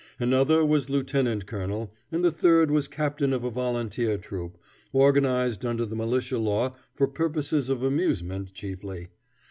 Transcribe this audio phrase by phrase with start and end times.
[0.19, 4.57] Another was lieutenant colonel, and the third was captain of a volunteer troop,
[4.91, 9.09] organized under the militia law for purposes of amusement, chiefly.